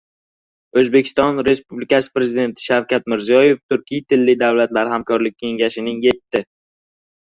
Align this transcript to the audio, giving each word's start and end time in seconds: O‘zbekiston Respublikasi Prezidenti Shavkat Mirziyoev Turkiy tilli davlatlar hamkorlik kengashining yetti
O‘zbekiston 0.81 1.41
Respublikasi 1.49 2.11
Prezidenti 2.15 2.65
Shavkat 2.69 3.05
Mirziyoev 3.13 3.61
Turkiy 3.75 4.03
tilli 4.15 4.35
davlatlar 4.45 4.93
hamkorlik 4.97 5.37
kengashining 5.45 6.05
yetti 6.11 6.47